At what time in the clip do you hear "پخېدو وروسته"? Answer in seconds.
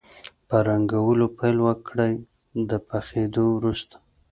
2.87-3.95